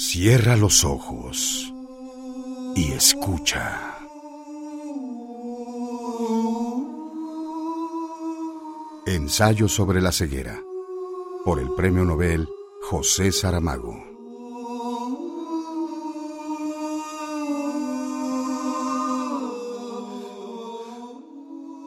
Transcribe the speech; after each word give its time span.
Cierra 0.00 0.56
los 0.56 0.84
ojos 0.84 1.74
y 2.76 2.92
escucha. 2.92 3.98
Ensayo 9.06 9.66
sobre 9.66 10.00
la 10.00 10.12
ceguera 10.12 10.62
por 11.44 11.58
el 11.58 11.68
Premio 11.72 12.04
Nobel 12.04 12.48
José 12.80 13.32
Saramago. 13.32 13.96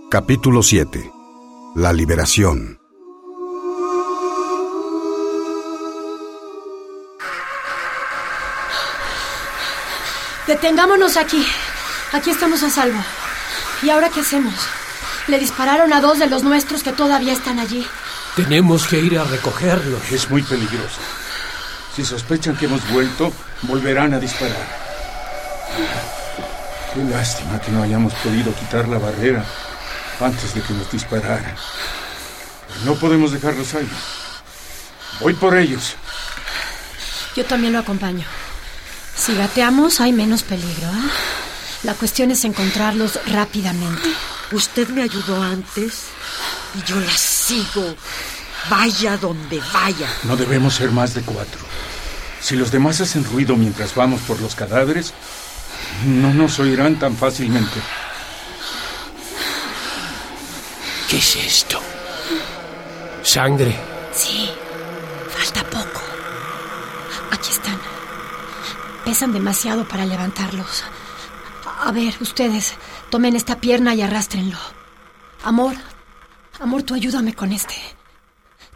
Capítulo 0.10 0.64
7. 0.64 1.14
La 1.76 1.94
liberación. 1.94 2.81
Detengámonos 10.52 11.16
aquí. 11.16 11.48
Aquí 12.12 12.30
estamos 12.30 12.62
a 12.62 12.70
salvo. 12.70 13.02
¿Y 13.84 13.90
ahora 13.90 14.10
qué 14.10 14.20
hacemos? 14.20 14.54
Le 15.28 15.40
dispararon 15.40 15.94
a 15.94 16.02
dos 16.02 16.20
de 16.20 16.28
los 16.28 16.44
nuestros 16.44 16.84
que 16.84 16.92
todavía 16.92 17.32
están 17.32 17.58
allí. 17.58 17.88
Tenemos 18.36 18.86
que 18.86 19.00
ir 19.00 19.18
a 19.18 19.24
recogerlos. 19.24 20.12
Es 20.12 20.30
muy 20.30 20.44
peligroso. 20.44 21.00
Si 21.96 22.04
sospechan 22.04 22.58
que 22.58 22.66
hemos 22.66 22.86
vuelto, 22.92 23.32
volverán 23.62 24.14
a 24.14 24.20
disparar. 24.20 24.68
Qué 26.94 27.02
lástima 27.06 27.62
que 27.62 27.72
no 27.72 27.84
hayamos 27.84 28.14
podido 28.16 28.54
quitar 28.54 28.90
la 28.90 28.98
barrera 28.98 29.46
antes 30.20 30.54
de 30.54 30.62
que 30.62 30.74
nos 30.74 30.92
dispararan. 30.92 31.56
No 32.84 32.96
podemos 32.96 33.32
dejarlos 33.32 33.74
ahí. 33.74 33.90
Voy 35.22 35.34
por 35.34 35.56
ellos. 35.56 35.96
Yo 37.38 37.46
también 37.46 37.72
lo 37.72 37.80
acompaño. 37.80 38.26
Si 39.24 39.36
gateamos 39.36 40.02
hay 40.02 40.14
menos 40.14 40.42
peligro. 40.42 40.88
¿eh? 40.88 41.10
La 41.84 41.94
cuestión 41.94 42.32
es 42.32 42.44
encontrarlos 42.44 43.20
rápidamente. 43.28 44.10
Usted 44.52 44.90
me 44.90 45.04
ayudó 45.04 45.40
antes 45.44 46.06
y 46.74 46.90
yo 46.90 47.00
la 47.00 47.12
sigo. 47.12 47.96
Vaya 48.68 49.18
donde 49.18 49.62
vaya. 49.72 50.08
No 50.24 50.36
debemos 50.36 50.74
ser 50.74 50.90
más 50.90 51.14
de 51.14 51.22
cuatro. 51.22 51.60
Si 52.42 52.56
los 52.56 52.72
demás 52.72 53.00
hacen 53.00 53.24
ruido 53.24 53.56
mientras 53.56 53.94
vamos 53.94 54.22
por 54.22 54.42
los 54.42 54.56
cadáveres, 54.56 55.14
no 56.08 56.34
nos 56.34 56.58
oirán 56.58 56.98
tan 56.98 57.16
fácilmente. 57.16 57.80
¿Qué 61.08 61.18
es 61.20 61.36
esto? 61.36 61.80
¿Sangre? 63.22 63.76
Sí, 64.16 64.50
Pesan 69.12 69.34
demasiado 69.34 69.86
para 69.90 70.06
levantarlos. 70.06 70.86
A 71.84 71.92
ver, 71.92 72.16
ustedes, 72.22 72.76
tomen 73.10 73.36
esta 73.36 73.60
pierna 73.60 73.94
y 73.94 74.02
arrástrenlo. 74.02 74.58
Amor, 75.44 75.76
amor, 76.62 76.84
tú 76.84 76.94
ayúdame 76.94 77.34
con 77.34 77.52
este. 77.52 77.76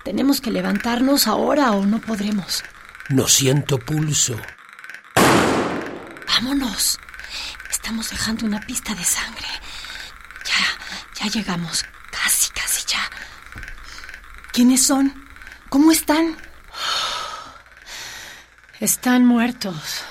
Tenemos 0.04 0.42
que 0.42 0.52
levantarnos 0.52 1.28
ahora 1.28 1.72
o 1.72 1.86
no 1.86 2.02
podremos. 2.02 2.66
No 3.08 3.30
siento 3.30 3.80
pulso. 3.80 4.36
Vámonos. 6.28 7.00
Estamos 7.72 8.10
dejando 8.10 8.46
una 8.46 8.60
pista 8.60 8.94
de 8.94 9.06
sangre. 9.06 9.48
Ya, 10.44 11.24
ya 11.24 11.32
llegamos. 11.32 11.86
Casi, 12.12 12.52
casi 12.52 12.86
ya. 12.86 13.10
¿Quiénes 14.52 14.86
son? 14.86 15.14
¿Cómo 15.70 15.94
están? 15.94 16.36
Están 18.86 19.26
muertos. 19.26 20.04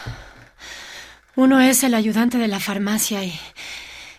Uno 1.37 1.61
es 1.61 1.85
el 1.85 1.95
ayudante 1.95 2.39
de 2.39 2.49
la 2.49 2.59
farmacia 2.59 3.23
y, 3.23 3.33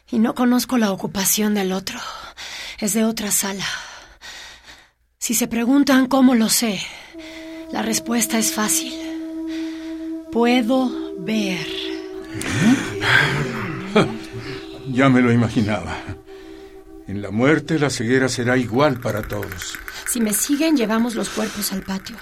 y 0.10 0.18
no 0.18 0.34
conozco 0.34 0.78
la 0.78 0.94
ocupación 0.94 1.54
del 1.54 1.74
otro. 1.74 2.00
Es 2.80 2.94
de 2.94 3.04
otra 3.04 3.32
sala. 3.32 3.66
Si 5.18 5.34
se 5.34 5.50
preguntan 5.50 6.08
cómo 6.08 6.36
lo 6.36 6.48
sé, 6.48 6.80
la 7.74 7.82
respuesta 7.82 8.38
es 8.40 8.54
fácil. 8.54 8.94
Puedo 10.32 10.90
ver. 11.20 11.68
Ya 14.88 15.10
me 15.10 15.20
lo 15.20 15.34
imaginaba. 15.34 15.98
En 17.08 17.22
la 17.22 17.32
muerte 17.32 17.78
la 17.78 17.90
ceguera 17.90 18.30
será 18.30 18.56
igual 18.56 19.02
para 19.02 19.22
todos. 19.22 19.78
Si 20.08 20.22
me 20.22 20.32
siguen, 20.32 20.78
llevamos 20.78 21.16
los 21.16 21.28
cuerpos 21.28 21.74
al 21.74 21.82
patio. 21.82 22.16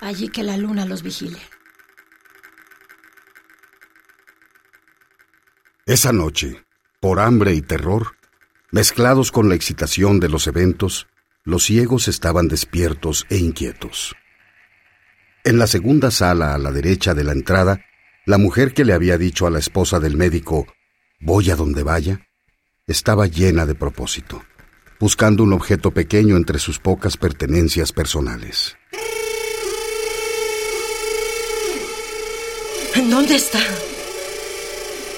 Allí 0.00 0.28
que 0.28 0.42
la 0.42 0.56
luna 0.56 0.86
los 0.86 1.02
vigile. 1.02 1.38
Esa 5.86 6.12
noche, 6.12 6.64
por 7.00 7.20
hambre 7.20 7.52
y 7.54 7.62
terror, 7.62 8.16
mezclados 8.70 9.32
con 9.32 9.48
la 9.48 9.54
excitación 9.54 10.20
de 10.20 10.28
los 10.28 10.46
eventos, 10.46 11.06
los 11.44 11.64
ciegos 11.64 12.08
estaban 12.08 12.48
despiertos 12.48 13.26
e 13.28 13.36
inquietos. 13.36 14.14
En 15.44 15.58
la 15.58 15.66
segunda 15.66 16.10
sala 16.10 16.54
a 16.54 16.58
la 16.58 16.70
derecha 16.70 17.14
de 17.14 17.24
la 17.24 17.32
entrada, 17.32 17.84
la 18.26 18.38
mujer 18.38 18.72
que 18.72 18.84
le 18.84 18.92
había 18.92 19.18
dicho 19.18 19.46
a 19.46 19.50
la 19.50 19.58
esposa 19.58 20.00
del 20.00 20.16
médico, 20.16 20.66
voy 21.18 21.50
a 21.50 21.56
donde 21.56 21.82
vaya, 21.82 22.26
estaba 22.86 23.26
llena 23.26 23.66
de 23.66 23.74
propósito, 23.74 24.44
buscando 24.98 25.42
un 25.42 25.52
objeto 25.52 25.90
pequeño 25.90 26.36
entre 26.36 26.58
sus 26.58 26.78
pocas 26.78 27.16
pertenencias 27.16 27.92
personales. 27.92 28.79
¿En 33.00 33.08
dónde 33.08 33.34
está? 33.34 33.60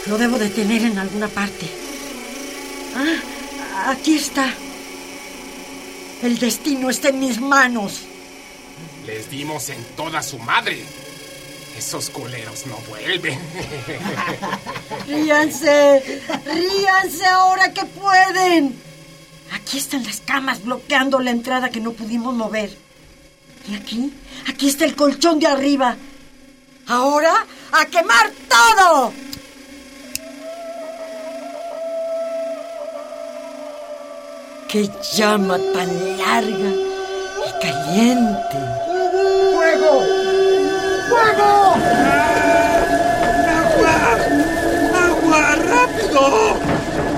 Lo 0.07 0.17
debo 0.17 0.39
de 0.39 0.51
tener 0.51 0.85
en 0.85 0.99
alguna 0.99 1.27
parte. 1.27 1.67
Ah, 2.95 3.91
aquí 3.91 4.15
está. 4.15 4.55
El 6.23 6.39
destino 6.39 6.91
está 6.91 7.09
en 7.09 7.19
mis 7.19 7.41
manos. 7.41 8.03
Les 9.05 9.29
dimos 9.29 9.69
en 9.71 9.83
toda 9.97 10.23
su 10.23 10.39
madre. 10.39 10.81
Esos 11.77 12.09
culeros 12.11 12.69
no 12.69 12.77
vuelven. 12.89 13.37
Ríanse, 15.09 16.21
ríanse 16.45 17.27
ahora 17.27 17.73
que 17.73 17.85
pueden. 17.85 18.77
Aquí 19.55 19.79
están 19.79 20.05
las 20.05 20.21
camas 20.21 20.63
bloqueando 20.63 21.19
la 21.19 21.33
entrada 21.33 21.71
que 21.71 21.81
no 21.81 21.91
pudimos 21.95 22.33
mover. 22.33 22.77
Y 23.69 23.75
aquí, 23.75 24.13
aquí 24.49 24.69
está 24.69 24.85
el 24.85 24.95
colchón 24.95 25.41
de 25.41 25.49
arriba. 25.49 25.97
Ahora, 26.89 27.47
a 27.73 27.85
quemar 27.87 28.31
todo. 28.49 29.13
Qué 34.69 34.91
llama 35.15 35.59
tan 35.75 36.19
larga 36.19 36.71
y 37.47 37.51
caliente. 37.61 38.59
¡Fuego! 39.55 40.03
¡Fuego! 41.09 41.75
¡Agua! 43.61 43.95
¡Agua! 45.05 45.41
¡Rápido! 45.57 46.23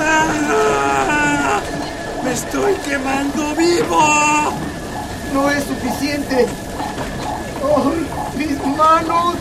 ¡Ah! 0.00 1.60
¡Me 2.22 2.32
estoy 2.32 2.75
quemando 2.84 3.54
vivo! 3.54 4.02
No 5.32 5.50
es 5.50 5.64
suficiente. 5.64 6.48
¡Ay, 7.64 8.06
mis 8.36 8.66
manos! 8.76 9.34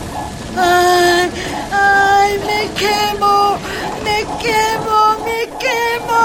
¡Ay! 0.56 1.30
¡Ay! 1.72 2.38
¡Me 2.46 2.68
quemo! 2.74 3.56
¡Me 4.04 4.18
quemo! 4.42 5.16
¡Me 5.24 5.48
quemo! 5.58 6.22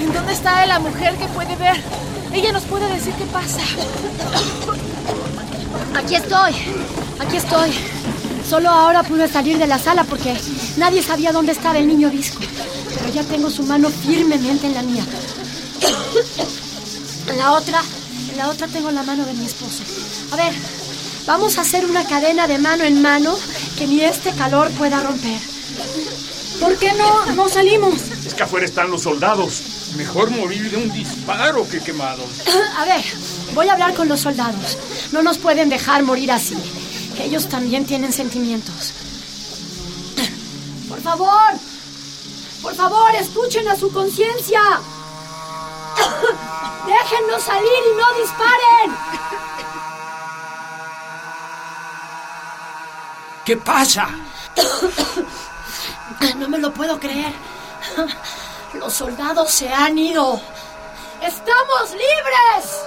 ¿En 0.00 0.12
dónde 0.12 0.32
está 0.32 0.66
la 0.66 0.78
mujer 0.78 1.16
que 1.16 1.26
puede 1.28 1.56
ver? 1.56 1.76
Ella 2.32 2.52
nos 2.52 2.64
puede 2.64 2.88
decir 2.92 3.14
qué 3.14 3.24
pasa. 3.26 3.62
Aquí 5.96 6.14
estoy. 6.14 6.54
Aquí 7.18 7.36
estoy. 7.36 7.72
Solo 8.48 8.68
ahora 8.70 9.02
pude 9.02 9.28
salir 9.28 9.58
de 9.58 9.66
la 9.66 9.78
sala 9.78 10.04
porque 10.04 10.36
nadie 10.78 11.02
sabía 11.02 11.32
dónde 11.32 11.52
estaba 11.52 11.78
el 11.78 11.86
niño 11.86 12.08
disco. 12.10 12.40
Pero 12.94 13.12
ya 13.12 13.22
tengo 13.24 13.50
su 13.50 13.62
mano 13.64 13.90
firmemente 13.90 14.66
en 14.66 14.74
la 14.74 14.82
mía. 14.82 15.04
En 17.26 17.38
la 17.38 17.52
otra, 17.52 17.82
en 18.30 18.36
la 18.36 18.48
otra 18.48 18.66
tengo 18.68 18.90
la 18.90 19.02
mano 19.02 19.24
de 19.26 19.34
mi 19.34 19.44
esposo. 19.44 19.82
A 20.32 20.36
ver, 20.36 20.52
vamos 21.26 21.58
a 21.58 21.62
hacer 21.62 21.84
una 21.84 22.04
cadena 22.04 22.46
de 22.46 22.58
mano 22.58 22.84
en 22.84 23.02
mano 23.02 23.36
que 23.76 23.86
ni 23.86 24.00
este 24.00 24.32
calor 24.32 24.70
pueda 24.72 25.00
romper. 25.00 25.38
¿Por 26.60 26.76
qué 26.78 26.92
no, 26.94 27.26
no 27.34 27.48
salimos? 27.48 27.94
Es 28.26 28.34
que 28.34 28.42
afuera 28.42 28.66
están 28.66 28.90
los 28.90 29.02
soldados. 29.02 29.62
Mejor 29.96 30.30
morir 30.30 30.70
de 30.70 30.76
un 30.76 30.92
disparo 30.92 31.68
que 31.68 31.80
quemados. 31.80 32.26
A 32.76 32.84
ver, 32.84 33.04
voy 33.54 33.68
a 33.68 33.72
hablar 33.72 33.94
con 33.94 34.08
los 34.08 34.20
soldados. 34.20 34.76
No 35.12 35.22
nos 35.22 35.38
pueden 35.38 35.68
dejar 35.68 36.02
morir 36.02 36.32
así. 36.32 36.56
Ellos 37.20 37.48
también 37.48 37.84
tienen 37.84 38.12
sentimientos. 38.12 38.92
Por 40.98 41.04
favor, 41.16 41.54
por 42.60 42.74
favor, 42.74 43.14
escuchen 43.14 43.68
a 43.68 43.76
su 43.76 43.92
conciencia. 43.92 44.60
Déjennos 46.86 47.40
salir 47.40 47.70
y 47.70 47.94
no 47.96 48.12
disparen. 48.20 48.96
¿Qué 53.44 53.56
pasa? 53.58 54.08
No 56.36 56.48
me 56.48 56.58
lo 56.58 56.74
puedo 56.74 56.98
creer. 56.98 57.32
Los 58.74 58.92
soldados 58.92 59.52
se 59.52 59.72
han 59.72 59.96
ido. 59.96 60.40
¡Estamos 61.22 61.92
libres! 61.92 62.82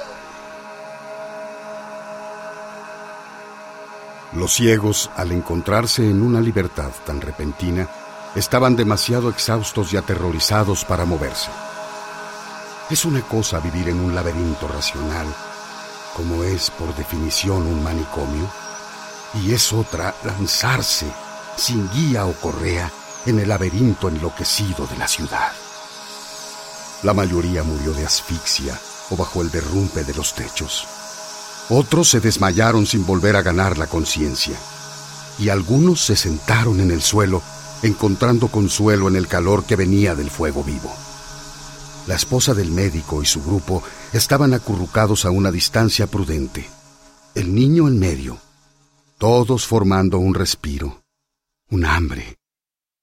Los 4.34 4.52
ciegos, 4.54 5.10
al 5.16 5.32
encontrarse 5.32 6.10
en 6.10 6.22
una 6.22 6.42
libertad 6.42 6.92
tan 7.06 7.22
repentina, 7.22 7.88
estaban 8.36 8.76
demasiado 8.76 9.30
exhaustos 9.30 9.94
y 9.94 9.98
aterrorizados 9.98 10.86
para 10.86 11.06
moverse. 11.06 11.50
Es 12.90 13.06
una 13.06 13.22
cosa 13.22 13.60
vivir 13.60 13.90
en 13.90 14.00
un 14.00 14.14
laberinto 14.14 14.68
racional, 14.68 15.28
como 16.16 16.44
es 16.44 16.70
por 16.72 16.94
definición 16.96 17.66
un 17.66 17.84
manicomio, 17.84 18.50
y 19.34 19.54
es 19.54 19.72
otra 19.72 20.14
lanzarse, 20.24 21.08
sin 21.56 21.90
guía 21.92 22.26
o 22.26 22.34
correa, 22.34 22.92
en 23.26 23.40
el 23.40 23.50
laberinto 23.50 24.10
enloquecido 24.10 24.88
de 24.88 24.98
la 24.98 25.08
ciudad. 25.08 25.52
La 27.04 27.14
mayoría 27.14 27.64
murió 27.64 27.94
de 27.94 28.06
asfixia 28.06 28.78
o 29.10 29.18
bajo 29.18 29.42
el 29.42 29.52
derrumbe 29.52 30.04
de 30.04 30.14
los 30.14 30.34
techos. 30.34 30.88
Otros 31.70 32.10
se 32.10 32.20
desmayaron 32.20 32.86
sin 32.86 33.06
volver 33.06 33.36
a 33.36 33.42
ganar 33.42 33.78
la 33.78 33.88
conciencia. 33.88 34.58
Y 35.40 35.50
algunos 35.50 36.04
se 36.04 36.16
sentaron 36.16 36.80
en 36.80 36.92
el 36.92 37.02
suelo, 37.02 37.42
encontrando 37.84 38.48
consuelo 38.48 39.08
en 39.08 39.16
el 39.16 39.28
calor 39.28 39.66
que 39.66 39.76
venía 39.76 40.16
del 40.16 40.30
fuego 40.30 40.64
vivo. 40.64 40.92
La 42.08 42.16
esposa 42.16 42.54
del 42.54 42.72
médico 42.72 43.22
y 43.22 43.26
su 43.26 43.44
grupo 43.44 43.84
estaban 44.14 44.54
acurrucados 44.54 45.26
a 45.26 45.32
una 45.32 45.52
distancia 45.52 46.08
prudente. 46.08 46.68
El 47.36 47.54
niño 47.54 47.88
en 47.88 48.00
medio. 48.00 48.38
Todos 49.18 49.68
formando 49.68 50.18
un 50.18 50.34
respiro, 50.34 51.04
un 51.70 51.86
hambre, 51.86 52.38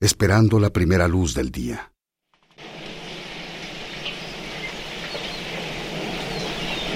esperando 0.00 0.58
la 0.58 0.70
primera 0.70 1.06
luz 1.06 1.32
del 1.32 1.52
día. 1.52 1.92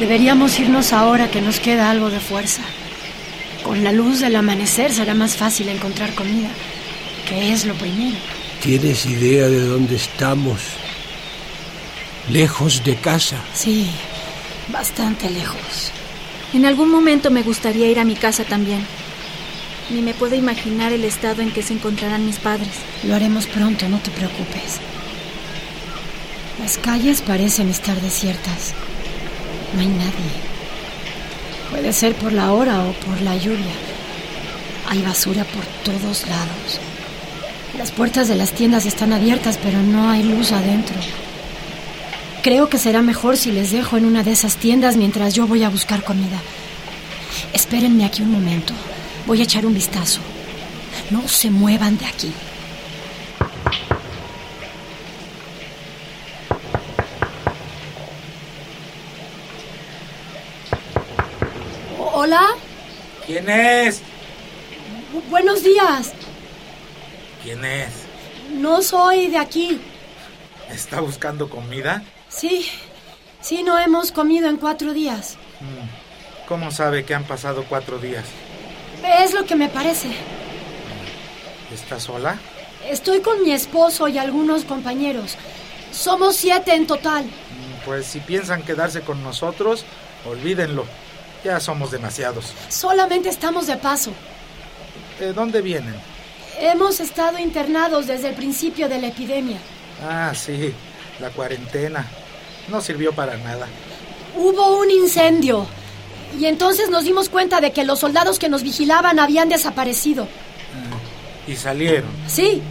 Deberíamos 0.01 0.59
irnos 0.59 0.93
ahora 0.93 1.31
que 1.31 1.41
nos 1.41 1.61
queda 1.61 1.89
algo 1.89 2.11
de 2.11 2.19
fuerza. 2.19 2.63
Con 3.63 3.85
la 3.85 3.93
luz 3.93 4.19
del 4.19 4.35
amanecer 4.35 4.93
será 4.93 5.15
más 5.15 5.37
fácil 5.37 5.69
encontrar 5.69 6.13
comida, 6.17 6.51
que 7.33 7.53
es 7.53 7.65
lo 7.65 7.75
primero. 7.75 8.17
¿Tienes 8.63 9.07
idea 9.07 9.49
de 9.49 9.65
dónde 9.65 9.97
estamos? 9.97 10.61
Lejos 12.31 12.85
de 12.85 12.97
casa. 12.97 13.43
Sí, 13.55 13.91
bastante 14.69 15.31
lejos. 15.31 15.91
En 16.53 16.67
algún 16.67 16.91
momento 16.91 17.31
me 17.31 17.43
gustaría 17.43 17.89
ir 17.89 17.99
a 17.99 18.05
mi 18.05 18.17
casa 18.17 18.45
también. 18.45 18.85
Ni 19.91 20.03
me 20.03 20.15
puedo 20.15 20.35
imaginar 20.35 20.93
el 20.93 21.05
estado 21.05 21.41
en 21.43 21.51
que 21.51 21.63
se 21.63 21.73
encontrarán 21.73 22.27
mis 22.27 22.39
padres. 22.39 22.75
Lo 23.05 23.15
haremos 23.15 23.47
pronto, 23.47 23.89
no 23.89 23.99
te 23.99 24.11
preocupes. 24.11 24.81
Las 26.61 26.77
calles 26.77 27.23
parecen 27.23 27.71
estar 27.71 27.99
desiertas. 28.01 28.75
No 29.75 29.81
hay 29.81 29.89
nadie. 29.89 30.33
Puede 31.71 31.93
ser 31.95 32.15
por 32.15 32.33
la 32.33 32.53
hora 32.53 32.85
o 32.85 32.93
por 32.93 33.21
la 33.23 33.37
lluvia. 33.37 33.75
Hay 34.89 35.01
basura 35.03 35.45
por 35.45 35.65
todos 35.83 36.29
lados. 36.29 36.92
Las 37.79 37.91
puertas 37.91 38.29
de 38.29 38.35
las 38.37 38.53
tiendas 38.53 38.87
están 38.87 39.13
abiertas, 39.13 39.59
pero 39.63 39.81
no 39.81 40.11
hay 40.11 40.23
luz 40.23 40.53
adentro. 40.53 40.95
Creo 42.43 42.69
que 42.69 42.79
será 42.79 43.03
mejor 43.03 43.37
si 43.37 43.51
les 43.53 43.71
dejo 43.71 43.97
en 43.97 44.05
una 44.05 44.23
de 44.23 44.33
esas 44.33 44.57
tiendas 44.57 44.97
mientras 44.97 45.35
yo 45.35 45.47
voy 45.47 45.63
a 45.65 45.69
buscar 45.69 46.05
comida. 46.05 46.41
Espérenme 47.53 48.05
aquí 48.05 48.23
un 48.23 48.31
momento. 48.33 48.75
Voy 49.27 49.41
a 49.41 49.45
echar 49.45 49.65
un 49.65 49.75
vistazo. 49.75 50.21
No 51.11 51.27
se 51.29 51.51
muevan 51.51 51.97
de 51.99 52.07
aquí. 52.07 52.33
Hola. 62.13 62.43
¿Quién 63.27 63.49
es? 63.49 64.01
Bu- 65.13 65.23
buenos 65.31 65.63
días. 65.63 66.13
¿Quién 67.43 67.65
es? 67.65 67.89
No 68.51 68.83
soy 68.83 69.29
de 69.29 69.39
aquí. 69.39 69.81
¿Está 70.71 71.01
buscando 71.01 71.49
comida? 71.51 72.03
Sí, 72.29 72.67
sí, 73.41 73.63
no 73.63 73.79
hemos 73.79 74.13
comido 74.13 74.49
en 74.49 74.57
cuatro 74.57 74.93
días. 74.93 75.37
Mm, 75.61 76.47
¿Cómo 76.49 76.71
sabe 76.71 77.05
que 77.05 77.15
han 77.15 77.25
pasado 77.25 77.65
cuatro 77.69 77.99
días? 77.99 78.25
Es 79.21 79.35
lo 79.35 79.45
que 79.45 79.57
me 79.57 79.69
parece. 79.69 80.09
¿Está 81.73 81.99
sola? 81.99 82.39
Estoy 82.89 83.21
con 83.21 83.43
mi 83.43 83.53
esposo 83.53 84.09
y 84.09 84.19
algunos 84.19 84.65
compañeros. 84.65 85.37
Somos 85.93 86.37
siete 86.37 86.75
en 86.75 86.87
total. 86.87 87.25
Mm, 87.25 87.85
Pues 87.85 88.07
si 88.07 88.21
piensan 88.21 88.63
quedarse 88.63 89.01
con 89.03 89.23
nosotros, 89.23 89.85
olvídenlo. 90.27 90.85
Ya 91.45 91.59
somos 91.59 91.91
demasiados. 91.91 92.53
Solamente 92.69 93.29
estamos 93.29 93.67
de 93.67 93.77
paso. 93.77 94.13
¿De 95.19 95.33
dónde 95.33 95.61
vienen? 95.61 95.95
Hemos 96.61 97.01
estado 97.01 97.39
internados 97.39 98.07
desde 98.07 98.29
el 98.31 98.35
principio 98.35 98.89
de 98.89 99.01
la 99.01 99.09
epidemia. 99.09 99.59
Ah, 100.07 100.33
sí, 100.35 100.73
la 101.21 101.31
cuarentena. 101.31 102.07
No 102.69 102.81
sirvió 102.81 103.13
para 103.13 103.37
nada. 103.39 103.67
Hubo 104.37 104.79
un 104.81 104.91
incendio. 104.91 105.67
Y 106.39 106.47
entonces 106.47 106.89
nos 106.91 107.05
dimos 107.05 107.29
cuenta 107.29 107.61
de 107.61 107.73
que 107.73 107.85
los 107.85 107.99
soldados 108.01 108.39
que 108.39 108.49
nos 108.49 108.63
vigilaban 108.63 109.19
habían 109.19 109.49
desaparecido. 109.49 110.27
Y 111.47 111.57
salieron. 111.57 112.11
Sí, 112.27 112.63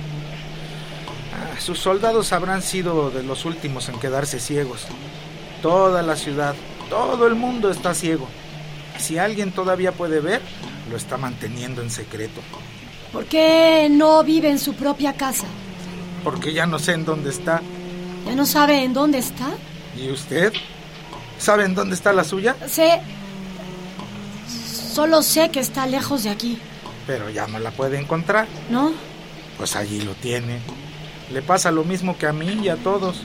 Ah, 1.34 1.60
sus 1.60 1.80
soldados 1.80 2.34
habrán 2.34 2.62
sido 2.62 3.10
de 3.10 3.24
los 3.24 3.46
últimos 3.46 3.88
en 3.90 3.98
quedarse 4.00 4.40
ciegos. 4.40 4.82
Toda 5.62 6.02
la 6.02 6.16
ciudad, 6.18 6.56
todo 6.90 7.26
el 7.26 7.36
mundo 7.36 7.72
está 7.72 7.94
ciego. 7.94 8.28
Si 9.00 9.18
alguien 9.18 9.52
todavía 9.52 9.92
puede 9.94 10.20
ver, 10.20 10.42
lo 10.90 10.98
está 10.98 11.18
manteniendo 11.18 11.82
en 11.82 11.90
secreto. 11.90 12.42
¿Por 13.12 13.26
qué 13.26 13.88
no 13.90 14.24
vive 14.24 14.50
en 14.50 14.60
su 14.60 14.74
propia 14.74 15.14
casa? 15.14 15.48
Porque 16.24 16.54
ya 16.54 16.66
no 16.66 16.80
sé 16.80 16.94
en 16.94 17.06
dónde 17.06 17.30
está. 17.30 17.62
¿Ya 18.26 18.36
no 18.36 18.46
sabe 18.46 18.84
en 18.84 18.94
dónde 18.94 19.18
está? 19.18 19.50
¿Y 19.98 20.10
usted? 20.12 20.54
¿Sabe 21.40 21.66
en 21.66 21.76
dónde 21.76 21.96
está 21.96 22.14
la 22.14 22.24
suya? 22.24 22.56
Sé... 22.68 23.02
Solo 24.94 25.24
sé 25.24 25.50
que 25.50 25.62
está 25.62 25.88
lejos 25.88 26.24
de 26.24 26.30
aquí, 26.30 26.60
Pero 27.08 27.30
ya 27.30 27.48
no 27.48 27.60
la 27.60 27.72
puede 27.72 27.98
encontrar. 27.98 28.46
¿no? 28.70 28.92
Pues 29.58 29.76
allí 29.78 30.02
lo 30.02 30.14
tiene. 30.16 30.60
Le 31.32 31.42
pasa 31.42 31.72
lo 31.72 31.86
mismo 31.86 32.18
que 32.18 32.28
a 32.28 32.34
mí 32.34 32.60
y 32.62 32.68
a 32.68 32.76
todos. 32.76 33.22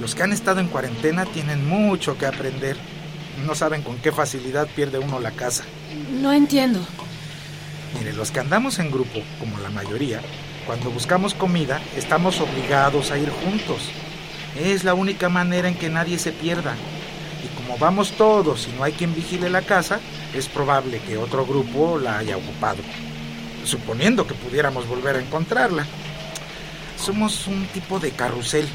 Los 0.00 0.14
que 0.14 0.22
han 0.22 0.32
estado 0.32 0.60
en 0.60 0.68
cuarentena 0.68 1.26
tienen 1.26 1.68
mucho 1.68 2.16
que 2.16 2.24
aprender. 2.26 2.78
No 3.46 3.54
saben 3.54 3.82
con 3.82 3.98
qué 3.98 4.12
facilidad 4.12 4.66
pierde 4.68 4.98
uno 4.98 5.20
la 5.20 5.32
casa. 5.32 5.64
No 6.10 6.32
entiendo. 6.32 6.80
Mire, 7.98 8.12
los 8.12 8.30
que 8.30 8.40
andamos 8.40 8.78
en 8.78 8.90
grupo, 8.90 9.20
como 9.38 9.58
la 9.58 9.70
mayoría, 9.70 10.20
cuando 10.66 10.90
buscamos 10.90 11.34
comida, 11.34 11.80
estamos 11.96 12.40
obligados 12.40 13.10
a 13.10 13.18
ir 13.18 13.30
juntos. 13.30 13.90
Es 14.58 14.84
la 14.84 14.94
única 14.94 15.28
manera 15.28 15.68
en 15.68 15.74
que 15.74 15.88
nadie 15.88 16.18
se 16.18 16.32
pierda. 16.32 16.74
Y 17.44 17.48
como 17.56 17.76
vamos 17.78 18.12
todos 18.12 18.68
y 18.68 18.76
no 18.76 18.84
hay 18.84 18.92
quien 18.92 19.14
vigile 19.14 19.50
la 19.50 19.62
casa, 19.62 20.00
es 20.34 20.48
probable 20.48 21.00
que 21.00 21.16
otro 21.16 21.44
grupo 21.44 21.98
la 21.98 22.18
haya 22.18 22.36
ocupado. 22.36 22.78
Suponiendo 23.64 24.26
que 24.26 24.34
pudiéramos 24.34 24.86
volver 24.86 25.16
a 25.16 25.20
encontrarla. 25.20 25.86
Somos 26.96 27.46
un 27.46 27.66
tipo 27.66 27.98
de 27.98 28.12
carrusel. 28.12 28.68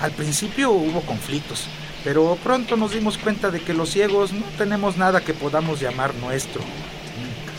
Al 0.00 0.12
principio 0.12 0.70
hubo 0.70 1.00
conflictos, 1.00 1.64
pero 2.04 2.36
pronto 2.42 2.76
nos 2.76 2.92
dimos 2.92 3.18
cuenta 3.18 3.50
de 3.50 3.60
que 3.60 3.74
los 3.74 3.90
ciegos 3.90 4.32
no 4.32 4.44
tenemos 4.56 4.96
nada 4.96 5.22
que 5.22 5.34
podamos 5.34 5.80
llamar 5.80 6.14
nuestro, 6.14 6.60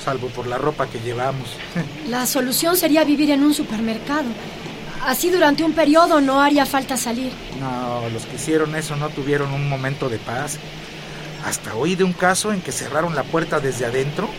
salvo 0.03 0.27
por 0.29 0.47
la 0.47 0.57
ropa 0.57 0.87
que 0.87 0.99
llevamos. 0.99 1.49
La 2.07 2.25
solución 2.25 2.75
sería 2.77 3.03
vivir 3.03 3.31
en 3.31 3.43
un 3.43 3.53
supermercado. 3.53 4.27
Así 5.05 5.29
durante 5.29 5.63
un 5.63 5.73
periodo 5.73 6.19
no 6.19 6.41
haría 6.41 6.65
falta 6.65 6.97
salir. 6.97 7.31
No, 7.59 8.09
los 8.09 8.25
que 8.25 8.35
hicieron 8.35 8.75
eso 8.75 8.95
no 8.95 9.09
tuvieron 9.09 9.53
un 9.53 9.69
momento 9.69 10.09
de 10.09 10.17
paz. 10.17 10.57
Hasta 11.45 11.75
oí 11.75 11.95
de 11.95 12.03
un 12.03 12.13
caso 12.13 12.51
en 12.51 12.61
que 12.61 12.71
cerraron 12.71 13.15
la 13.15 13.23
puerta 13.23 13.59
desde 13.59 13.85
adentro 13.85 14.29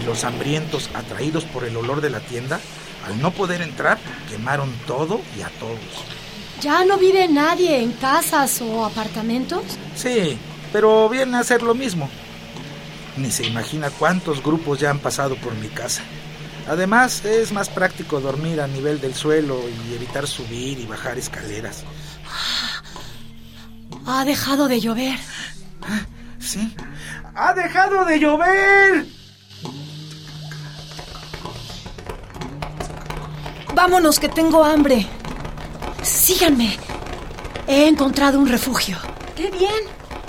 y 0.00 0.06
los 0.06 0.24
hambrientos, 0.24 0.90
atraídos 0.94 1.44
por 1.44 1.64
el 1.64 1.76
olor 1.76 2.00
de 2.00 2.10
la 2.10 2.20
tienda, 2.20 2.60
al 3.06 3.20
no 3.22 3.30
poder 3.30 3.62
entrar, 3.62 3.98
quemaron 4.28 4.72
todo 4.86 5.20
y 5.38 5.42
a 5.42 5.48
todos. 5.60 5.78
¿Ya 6.60 6.84
no 6.84 6.98
vive 6.98 7.28
nadie 7.28 7.80
en 7.80 7.92
casas 7.92 8.60
o 8.60 8.84
apartamentos? 8.84 9.62
Sí, 9.94 10.36
pero 10.72 11.08
viene 11.08 11.36
a 11.36 11.44
ser 11.44 11.62
lo 11.62 11.74
mismo. 11.74 12.10
Ni 13.18 13.32
se 13.32 13.46
imagina 13.46 13.90
cuántos 13.90 14.42
grupos 14.42 14.78
ya 14.78 14.90
han 14.90 15.00
pasado 15.00 15.34
por 15.36 15.54
mi 15.56 15.68
casa. 15.68 16.02
Además, 16.68 17.24
es 17.24 17.52
más 17.52 17.68
práctico 17.68 18.20
dormir 18.20 18.60
a 18.60 18.68
nivel 18.68 19.00
del 19.00 19.14
suelo 19.14 19.58
y 19.68 19.94
evitar 19.94 20.26
subir 20.26 20.78
y 20.78 20.86
bajar 20.86 21.18
escaleras. 21.18 21.84
Ha 24.06 24.24
dejado 24.24 24.68
de 24.68 24.80
llover. 24.80 25.18
¿Sí? 26.38 26.74
¡Ha 27.34 27.54
dejado 27.54 28.04
de 28.04 28.20
llover! 28.20 29.06
Vámonos, 33.74 34.18
que 34.18 34.28
tengo 34.28 34.64
hambre. 34.64 35.06
Síganme. 36.02 36.78
He 37.66 37.88
encontrado 37.88 38.38
un 38.38 38.48
refugio. 38.48 38.96
¡Qué 39.36 39.50
bien! 39.50 39.84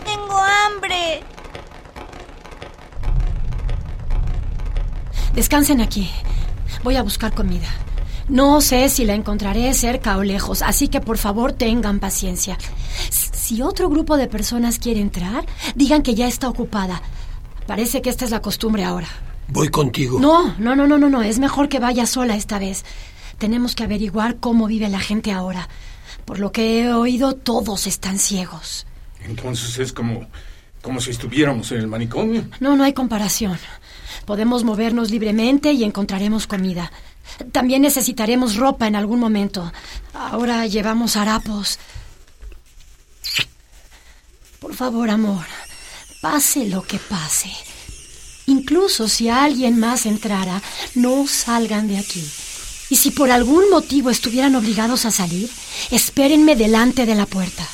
Tengo 0.06 0.38
hambre. 0.38 1.24
Descansen 5.40 5.80
aquí. 5.80 6.10
Voy 6.84 6.98
a 6.98 7.02
buscar 7.02 7.34
comida. 7.34 7.70
No 8.28 8.60
sé 8.60 8.90
si 8.90 9.06
la 9.06 9.14
encontraré 9.14 9.74
cerca 9.74 10.18
o 10.18 10.24
lejos, 10.24 10.62
así 10.62 10.90
que 10.90 11.00
por 11.00 11.18
favor 11.18 11.54
tengan 11.54 12.02
paciencia. 12.02 12.58
Si 13.10 13.62
otro 13.62 13.88
grupo 13.88 14.18
de 14.18 14.28
personas 14.28 14.80
quiere 14.80 15.00
entrar, 15.00 15.46
digan 15.76 16.04
que 16.04 16.14
ya 16.14 16.28
está 16.28 16.50
ocupada. 16.50 17.02
Parece 17.68 18.02
que 18.02 18.10
esta 18.10 18.26
es 18.26 18.32
la 18.32 18.42
costumbre 18.42 18.84
ahora. 18.84 19.08
Voy 19.48 19.70
contigo. 19.70 20.20
No, 20.20 20.56
no, 20.60 20.76
no, 20.76 20.86
no, 20.86 20.98
no, 20.98 21.10
no. 21.10 21.22
Es 21.22 21.40
mejor 21.40 21.70
que 21.70 21.80
vaya 21.80 22.06
sola 22.06 22.36
esta 22.36 22.60
vez. 22.60 22.84
Tenemos 23.38 23.76
que 23.76 23.86
averiguar 23.86 24.42
cómo 24.42 24.68
vive 24.68 24.90
la 24.90 25.00
gente 25.00 25.32
ahora. 25.32 25.70
Por 26.26 26.40
lo 26.40 26.52
que 26.52 26.82
he 26.82 26.92
oído, 26.92 27.32
todos 27.36 27.88
están 27.88 28.20
ciegos. 28.20 28.86
Entonces 29.24 29.80
es 29.80 29.94
como, 29.94 30.28
como 30.82 31.00
si 31.00 31.12
estuviéramos 31.12 31.72
en 31.72 31.78
el 31.78 31.88
manicomio. 31.88 32.44
No, 32.60 32.76
no 32.76 32.84
hay 32.84 32.92
comparación. 32.92 33.58
Podemos 34.26 34.64
movernos 34.64 35.12
libremente 35.12 35.72
y 35.74 35.84
encontraremos 35.84 36.48
comida. 36.48 36.92
También 37.52 37.82
necesitaremos 37.82 38.56
ropa 38.56 38.88
en 38.88 38.96
algún 38.96 39.20
momento. 39.20 39.72
Ahora 40.14 40.66
llevamos 40.66 41.16
harapos. 41.16 41.80
Por 44.60 44.76
favor, 44.76 45.10
amor, 45.10 45.46
pase 46.22 46.68
lo 46.68 46.82
que 46.84 47.00
pase. 47.00 47.50
Incluso 48.46 49.08
si 49.08 49.30
alguien 49.30 49.80
más 49.80 50.06
entrara, 50.06 50.62
no 50.96 51.28
salgan 51.28 51.88
de 51.88 51.98
aquí. 51.98 52.28
Y 52.90 52.96
si 52.96 53.12
por 53.12 53.30
algún 53.30 53.70
motivo 53.70 54.10
estuvieran 54.10 54.56
obligados 54.56 55.06
a 55.06 55.12
salir, 55.12 55.50
espérenme 55.92 56.56
delante 56.56 57.06
de 57.06 57.16
la 57.16 57.28
puerta. 57.28 57.68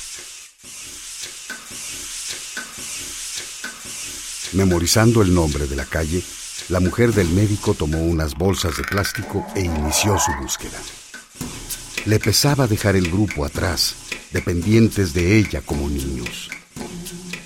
Memorizando 4.54 5.22
el 5.22 5.34
nombre 5.34 5.68
de 5.68 5.76
la 5.76 5.86
calle, 5.86 6.24
la 6.70 6.80
mujer 6.80 7.14
del 7.14 7.30
médico 7.30 7.74
tomó 7.74 8.02
unas 8.04 8.36
bolsas 8.36 8.78
de 8.78 8.84
plástico 8.84 9.46
e 9.56 9.62
inició 9.62 10.18
su 10.18 10.32
búsqueda. 10.42 10.80
Le 12.06 12.20
pesaba 12.20 12.68
dejar 12.68 12.96
el 12.96 13.10
grupo 13.10 13.46
atrás, 13.46 13.96
dependientes 14.32 15.14
de 15.14 15.38
ella 15.38 15.62
como 15.62 15.90
niños. 15.90 16.50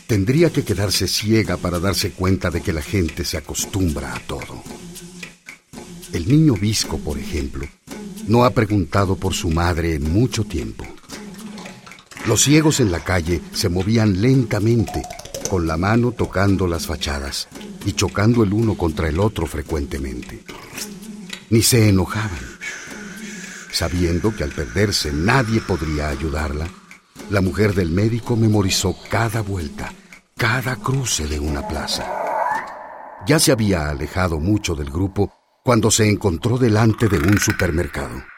Tendría 0.07 0.51
que 0.51 0.63
quedarse 0.63 1.07
ciega 1.07 1.57
para 1.57 1.79
darse 1.79 2.11
cuenta 2.11 2.49
de 2.49 2.61
que 2.61 2.73
la 2.73 2.81
gente 2.81 3.23
se 3.25 3.37
acostumbra 3.37 4.15
a 4.15 4.19
todo. 4.19 4.63
El 6.11 6.27
niño 6.27 6.55
Visco, 6.55 6.97
por 6.97 7.19
ejemplo, 7.19 7.67
no 8.27 8.43
ha 8.43 8.49
preguntado 8.51 9.15
por 9.15 9.33
su 9.33 9.49
madre 9.49 9.95
en 9.95 10.11
mucho 10.11 10.43
tiempo. 10.43 10.85
Los 12.25 12.43
ciegos 12.43 12.79
en 12.79 12.91
la 12.91 13.03
calle 13.03 13.41
se 13.53 13.69
movían 13.69 14.21
lentamente, 14.21 15.03
con 15.49 15.67
la 15.67 15.75
mano 15.75 16.11
tocando 16.11 16.67
las 16.67 16.85
fachadas 16.85 17.49
y 17.83 17.93
chocando 17.93 18.43
el 18.43 18.53
uno 18.53 18.77
contra 18.77 19.09
el 19.09 19.19
otro 19.19 19.47
frecuentemente. 19.47 20.43
Ni 21.49 21.63
se 21.63 21.89
enojaban. 21.89 22.39
Sabiendo 23.71 24.33
que 24.35 24.43
al 24.43 24.51
perderse 24.51 25.11
nadie 25.11 25.59
podría 25.59 26.09
ayudarla, 26.09 26.67
la 27.31 27.41
mujer 27.41 27.73
del 27.73 27.89
médico 27.89 28.35
memorizó 28.35 28.95
cada 29.09 29.41
vuelta, 29.41 29.91
cada 30.37 30.75
cruce 30.75 31.27
de 31.27 31.39
una 31.39 31.67
plaza. 31.67 32.05
Ya 33.25 33.39
se 33.39 33.51
había 33.51 33.89
alejado 33.89 34.39
mucho 34.39 34.75
del 34.75 34.89
grupo 34.89 35.33
cuando 35.63 35.91
se 35.91 36.07
encontró 36.07 36.57
delante 36.57 37.09
de 37.09 37.17
un 37.17 37.39
supermercado. 37.39 38.28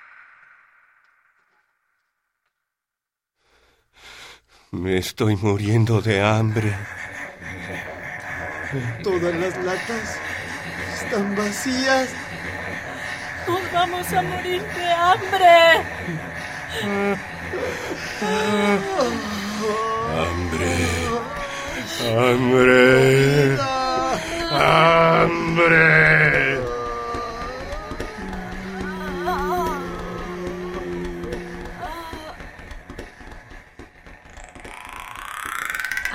Me 4.74 4.98
estoy 4.98 5.36
muriendo 5.36 6.02
de 6.02 6.22
hambre. 6.22 6.74
Todas 9.04 9.36
las 9.36 9.58
latas 9.66 10.18
están 10.96 11.36
vacías. 11.36 12.08
Nos 13.50 13.72
vamos 13.74 14.14
a 14.14 14.22
morir 14.22 14.62
de 14.62 14.92
hambre. 14.94 15.84
Hambre. 20.32 20.78
Hambre. 22.16 23.58
Hambre. 24.54 25.92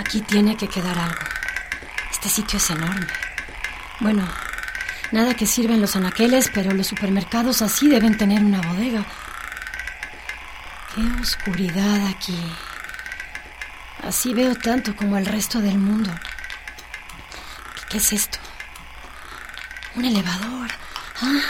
Aquí 0.07 0.21
tiene 0.21 0.57
que 0.57 0.69
quedar 0.69 0.97
algo. 0.97 1.19
Este 2.13 2.29
sitio 2.29 2.59
es 2.59 2.71
enorme. 2.71 3.09
Bueno, 3.99 4.25
nada 5.11 5.35
que 5.35 5.47
sirven 5.47 5.81
los 5.81 5.97
anaqueles, 5.97 6.49
pero 6.55 6.73
los 6.73 6.87
supermercados 6.87 7.61
así 7.61 7.89
deben 7.89 8.17
tener 8.17 8.41
una 8.41 8.61
bodega. 8.61 9.05
Qué 10.95 11.01
oscuridad 11.21 12.07
aquí. 12.07 12.39
Así 14.05 14.33
veo 14.33 14.55
tanto 14.55 14.95
como 14.95 15.19
el 15.19 15.27
resto 15.27 15.61
del 15.61 15.77
mundo. 15.77 16.13
¿Qué 17.89 17.99
es 17.99 18.13
esto? 18.13 18.39
Un 19.97 20.05
elevador. 20.05 20.71
Ah, 21.21 21.41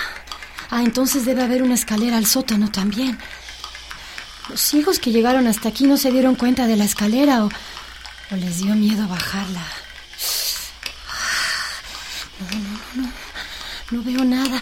ah, 0.70 0.82
entonces 0.82 1.26
debe 1.26 1.42
haber 1.42 1.62
una 1.62 1.74
escalera 1.74 2.16
al 2.16 2.24
sótano 2.24 2.70
también. 2.70 3.18
Los 4.48 4.62
ciegos 4.62 4.98
que 4.98 5.10
llegaron 5.10 5.46
hasta 5.46 5.68
aquí 5.68 5.86
no 5.86 5.98
se 5.98 6.10
dieron 6.10 6.36
cuenta 6.36 6.66
de 6.66 6.76
la 6.76 6.84
escalera 6.84 7.44
o, 7.44 7.50
o 8.30 8.36
les 8.36 8.58
dio 8.58 8.74
miedo 8.74 9.06
bajarla. 9.08 9.66
No, 12.40 12.58
no, 12.58 13.02
no, 13.02 13.12
no 13.92 14.02
veo 14.02 14.24
nada. 14.24 14.60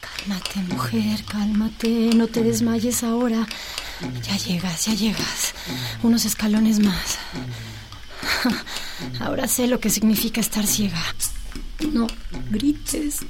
Cálmate, 0.00 0.60
mujer, 0.68 1.24
cálmate. 1.24 2.10
No 2.14 2.26
te 2.26 2.42
desmayes 2.42 3.02
ahora. 3.02 3.46
Ya 4.22 4.36
llegas, 4.36 4.86
ya 4.86 4.94
llegas. 4.94 5.54
Unos 6.02 6.24
escalones 6.24 6.78
más. 6.78 7.18
Ahora 9.20 9.48
sé 9.48 9.66
lo 9.66 9.80
que 9.80 9.90
significa 9.90 10.40
estar 10.40 10.66
ciega. 10.66 11.02
No 11.92 12.06
grites. 12.50 13.22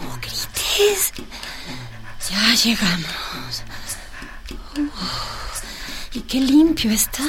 No 0.00 0.18
grites. 0.20 1.12
Ya 2.30 2.54
llegamos. 2.54 3.62
y 6.14 6.20
qué 6.20 6.40
limpio 6.40 6.90
está. 6.90 7.24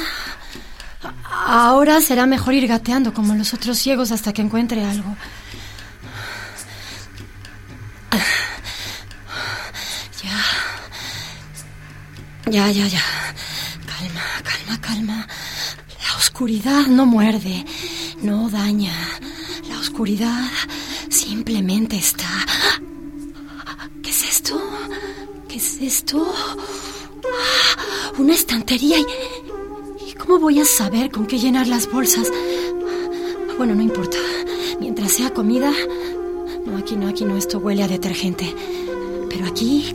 Ahora 1.46 2.00
será 2.00 2.26
mejor 2.26 2.54
ir 2.54 2.66
gateando 2.66 3.12
como 3.12 3.34
los 3.34 3.52
otros 3.54 3.78
ciegos 3.78 4.12
hasta 4.12 4.32
que 4.32 4.42
encuentre 4.42 4.84
algo. 4.84 5.16
Ya. 10.22 10.38
Ya, 12.50 12.70
ya, 12.70 12.86
ya. 12.86 13.02
Calma, 13.86 14.22
calma, 14.42 14.80
calma. 14.80 15.26
La 16.02 16.16
oscuridad 16.16 16.86
no 16.86 17.04
muerde, 17.04 17.64
no 18.22 18.48
daña. 18.48 18.94
La 19.68 19.78
oscuridad 19.78 20.48
simplemente 21.10 21.96
está. 21.96 22.28
¿Qué 24.02 24.10
es 24.10 24.22
esto? 24.24 24.60
¿Qué 25.48 25.56
es 25.56 25.78
esto? 25.80 26.34
Una 28.18 28.34
estantería 28.34 28.98
y... 28.98 29.06
¿Cómo 30.34 30.46
voy 30.46 30.58
a 30.58 30.64
saber 30.64 31.12
con 31.12 31.28
qué 31.28 31.38
llenar 31.38 31.68
las 31.68 31.88
bolsas? 31.88 32.26
Bueno, 33.56 33.76
no 33.76 33.82
importa. 33.82 34.16
Mientras 34.80 35.12
sea 35.12 35.30
comida... 35.30 35.72
No, 36.66 36.76
aquí 36.76 36.96
no, 36.96 37.06
aquí 37.06 37.24
no. 37.24 37.36
Esto 37.36 37.60
huele 37.60 37.84
a 37.84 37.88
detergente. 37.88 38.52
Pero 39.30 39.46
aquí... 39.46 39.94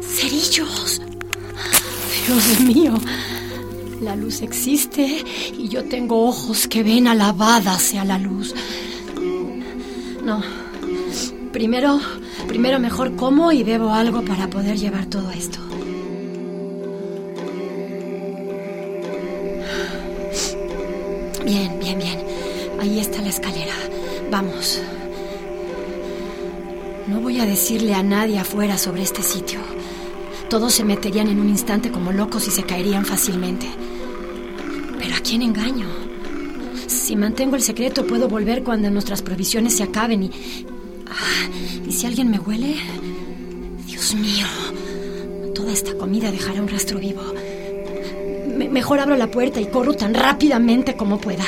Cerillos. 0.00 1.02
Dios 2.26 2.60
mío. 2.60 2.94
La 4.00 4.16
luz 4.16 4.40
existe 4.40 5.22
y 5.58 5.68
yo 5.68 5.84
tengo 5.84 6.26
ojos 6.26 6.66
que 6.68 6.82
ven 6.82 7.08
alabada 7.08 7.78
sea 7.78 8.06
la 8.06 8.18
luz. 8.18 8.54
No. 10.24 10.40
Primero, 11.52 12.00
primero 12.48 12.80
mejor 12.80 13.14
como 13.14 13.52
y 13.52 13.62
bebo 13.62 13.90
algo 13.90 14.24
para 14.24 14.48
poder 14.48 14.78
llevar 14.78 15.04
todo 15.04 15.30
esto. 15.32 15.58
Bien, 21.52 21.78
bien, 21.78 21.98
bien. 21.98 22.18
Ahí 22.80 22.98
está 22.98 23.20
la 23.20 23.28
escalera. 23.28 23.74
Vamos. 24.30 24.80
No 27.06 27.20
voy 27.20 27.40
a 27.40 27.44
decirle 27.44 27.92
a 27.92 28.02
nadie 28.02 28.38
afuera 28.38 28.78
sobre 28.78 29.02
este 29.02 29.20
sitio. 29.22 29.60
Todos 30.48 30.72
se 30.72 30.82
meterían 30.82 31.28
en 31.28 31.38
un 31.38 31.50
instante 31.50 31.90
como 31.90 32.10
locos 32.10 32.48
y 32.48 32.50
se 32.50 32.62
caerían 32.62 33.04
fácilmente. 33.04 33.66
Pero 34.98 35.14
¿a 35.14 35.20
quién 35.20 35.42
engaño? 35.42 35.88
Si 36.86 37.16
mantengo 37.16 37.56
el 37.56 37.62
secreto, 37.62 38.06
puedo 38.06 38.28
volver 38.28 38.62
cuando 38.62 38.90
nuestras 38.90 39.20
provisiones 39.20 39.76
se 39.76 39.82
acaben 39.82 40.22
y... 40.22 40.30
Ah, 41.06 41.50
¿Y 41.86 41.92
si 41.92 42.06
alguien 42.06 42.30
me 42.30 42.38
huele? 42.38 42.76
Dios 43.86 44.14
mío, 44.14 44.46
toda 45.54 45.70
esta 45.70 45.92
comida 45.98 46.30
dejará 46.30 46.62
un 46.62 46.68
rastro 46.68 46.98
vivo. 46.98 47.20
Mejor 48.72 48.98
abro 49.00 49.16
la 49.16 49.28
puerta 49.28 49.60
y 49.60 49.66
corro 49.66 49.92
tan 49.94 50.14
rápidamente 50.14 50.96
como 50.96 51.20
pueda. 51.20 51.44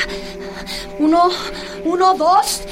Uno, 0.99 1.31
uno, 1.85 2.15
dos. 2.15 2.63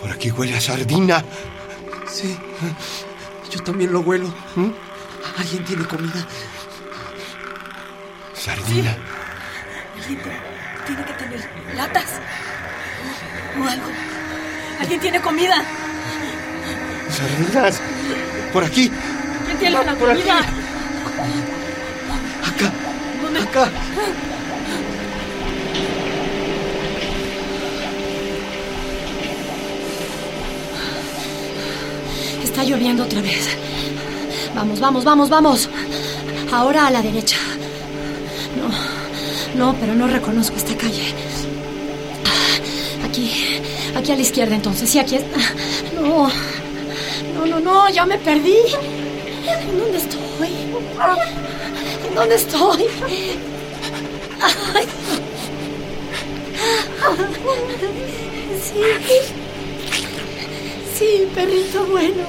Por 0.00 0.10
aquí 0.10 0.30
huele 0.30 0.56
a 0.56 0.60
sardina. 0.60 1.24
Sí, 2.08 2.36
yo 3.50 3.62
también 3.62 3.92
lo 3.92 4.00
huelo. 4.00 4.28
¿Mm? 4.56 4.70
¿Alguien 5.38 5.64
tiene 5.64 5.84
comida? 5.84 6.26
Sardina. 8.34 8.96
tiene 10.86 11.04
que 11.04 11.12
tener 11.14 11.50
latas 11.74 12.20
o 13.58 13.68
algo. 13.68 13.86
¿Alguien 14.80 15.00
tiene 15.00 15.20
comida? 15.20 15.64
Sardinas. 17.10 17.80
Por 18.52 18.64
aquí. 18.64 18.90
¿Quién 19.46 19.58
tiene 19.58 19.84
la 19.84 19.94
comida? 19.94 20.38
Acá. 20.38 21.55
Acá. 23.42 23.70
Está 32.42 32.64
lloviendo 32.64 33.04
otra 33.04 33.20
vez. 33.20 33.48
Vamos, 34.54 34.80
vamos, 34.80 35.04
vamos, 35.04 35.28
vamos. 35.28 35.68
Ahora 36.52 36.86
a 36.86 36.90
la 36.90 37.02
derecha. 37.02 37.36
No, 39.56 39.66
no, 39.72 39.78
pero 39.78 39.94
no 39.94 40.06
reconozco 40.06 40.56
esta 40.56 40.74
calle. 40.76 41.12
Aquí, 43.06 43.60
aquí 43.94 44.12
a 44.12 44.16
la 44.16 44.22
izquierda 44.22 44.54
entonces. 44.54 44.88
Sí, 44.88 44.98
aquí 44.98 45.16
es. 45.16 45.24
No, 45.94 46.28
no, 47.34 47.46
no, 47.46 47.60
no, 47.60 47.90
ya 47.90 48.06
me 48.06 48.16
perdí. 48.18 48.56
¿En 49.46 49.78
dónde 49.78 49.98
estoy? 49.98 50.48
¿En 52.16 52.20
dónde 52.20 52.36
estoy? 52.36 52.86
Sí. 58.62 58.80
Sí, 60.98 61.28
perrito 61.34 61.84
bueno. 61.84 62.24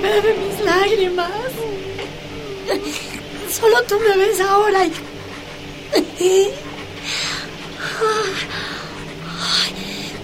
Bebe 0.00 0.34
mis 0.34 0.60
lágrimas. 0.64 1.50
Solo 3.50 3.82
tú 3.88 3.98
me 3.98 4.16
ves 4.16 4.40
ahora 4.40 4.86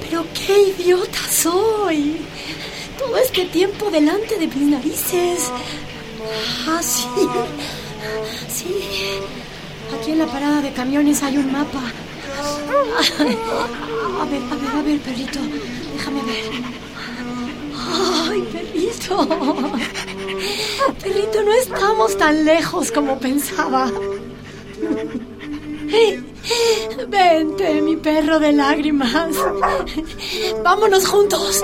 pero 0.08 0.24
qué 0.46 0.60
idiota 0.78 1.18
soy. 1.28 2.18
Todo 2.96 3.16
este 3.16 3.46
tiempo 3.46 3.90
delante 3.90 4.38
de 4.38 4.46
mis 4.46 4.70
narices. 4.70 5.50
Ah, 6.68 6.80
sí. 6.82 7.06
Sí. 8.48 8.74
Aquí 9.98 10.12
en 10.12 10.18
la 10.18 10.26
parada 10.26 10.60
de 10.60 10.72
camiones 10.72 11.22
hay 11.22 11.36
un 11.38 11.52
mapa. 11.52 11.82
A 14.20 14.24
ver, 14.24 14.42
a 14.50 14.54
ver, 14.54 14.70
a 14.76 14.82
ver, 14.82 14.98
perrito. 15.00 15.38
Déjame 15.96 16.22
ver. 16.22 16.44
Ay, 18.30 18.42
perrito. 18.52 19.28
Perrito, 21.02 21.42
no 21.42 21.52
estamos 21.52 22.16
tan 22.16 22.44
lejos 22.44 22.90
como 22.92 23.18
pensaba. 23.18 23.90
Vente, 27.08 27.82
mi 27.82 27.96
perro 27.96 28.38
de 28.38 28.52
lágrimas. 28.52 29.36
Vámonos 30.62 31.06
juntos. 31.06 31.62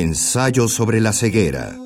Ensayo 0.00 0.68
sobre 0.68 1.00
la 1.00 1.12
ceguera. 1.12 1.76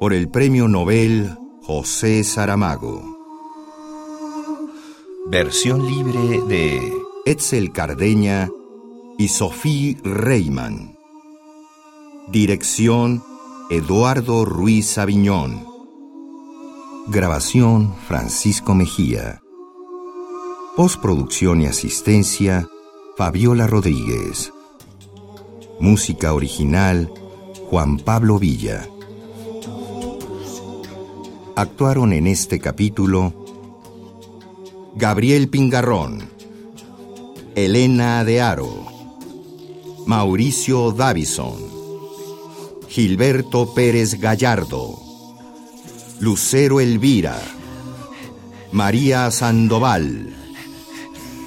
Por 0.00 0.14
el 0.14 0.30
Premio 0.30 0.66
Nobel 0.66 1.36
José 1.62 2.24
Saramago. 2.24 3.18
Versión 5.26 5.86
libre 5.86 6.40
de 6.48 6.92
Etzel 7.26 7.70
Cardeña 7.70 8.48
y 9.18 9.28
Sophie 9.28 9.98
Reimann. 10.02 10.96
Dirección 12.28 13.22
Eduardo 13.68 14.46
Ruiz 14.46 14.96
Aviñón. 14.96 15.66
Grabación 17.08 17.94
Francisco 18.08 18.74
Mejía. 18.74 19.42
Postproducción 20.76 21.60
y 21.60 21.66
asistencia 21.66 22.66
Fabiola 23.18 23.66
Rodríguez. 23.66 24.50
Música 25.82 26.32
original, 26.32 27.12
Juan 27.68 27.98
Pablo 27.98 28.38
Villa. 28.38 28.88
Actuaron 31.56 32.12
en 32.12 32.28
este 32.28 32.60
capítulo 32.60 33.34
Gabriel 34.94 35.48
Pingarrón, 35.48 36.30
Elena 37.56 38.22
de 38.22 38.40
Aro, 38.40 38.86
Mauricio 40.06 40.92
Davison, 40.92 41.58
Gilberto 42.88 43.74
Pérez 43.74 44.20
Gallardo, 44.20 45.00
Lucero 46.20 46.80
Elvira, 46.80 47.42
María 48.70 49.32
Sandoval, 49.32 50.32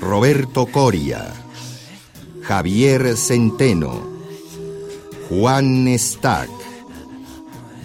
Roberto 0.01 0.65
Coria, 0.65 1.33
Javier 2.41 3.15
Centeno, 3.15 4.14
Juan 5.29 5.87
Stack, 5.97 6.49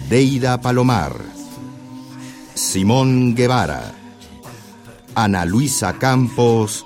Deida 0.09 0.61
Palomar, 0.61 1.13
Simón 2.53 3.33
Guevara, 3.33 3.93
Ana 5.15 5.45
Luisa 5.45 5.93
Campos 5.93 6.85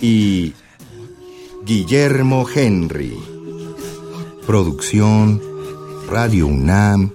y 0.00 0.52
Guillermo 1.64 2.46
Henry. 2.54 3.18
Producción 4.46 5.40
Radio 6.08 6.46
UNAM 6.46 7.12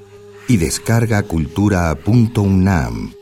y 0.48 0.58
descarga 0.58 1.24
cultura.unam. 1.24 3.14